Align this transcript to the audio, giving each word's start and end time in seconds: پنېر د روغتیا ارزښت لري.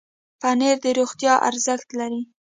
پنېر 0.41 0.75
د 0.85 0.87
روغتیا 0.99 1.33
ارزښت 1.49 1.89
لري. 1.99 2.21